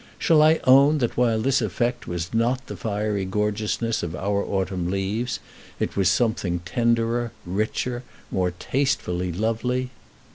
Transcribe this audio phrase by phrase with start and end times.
[0.17, 4.89] Shall I own that while this effect was not the fiery gorgeousness of our autumn
[4.89, 5.39] leaves,
[5.79, 8.01] it was something tenderer, richer,
[8.31, 9.91] more tastefully lovely?